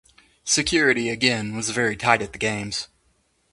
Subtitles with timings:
[0.45, 2.87] Security again was very tight at the games.